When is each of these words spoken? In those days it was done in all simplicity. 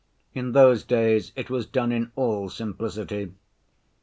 In 0.33 0.53
those 0.53 0.83
days 0.83 1.31
it 1.35 1.51
was 1.51 1.67
done 1.67 1.91
in 1.91 2.11
all 2.15 2.49
simplicity. 2.49 3.33